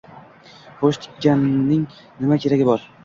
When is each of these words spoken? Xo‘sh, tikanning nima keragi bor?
Xo‘sh, 0.79 0.97
tikanning 1.03 1.85
nima 2.23 2.39
keragi 2.47 2.69
bor? 2.73 2.91